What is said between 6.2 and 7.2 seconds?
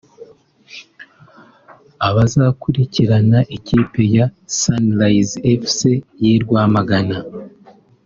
y’i Rwamagana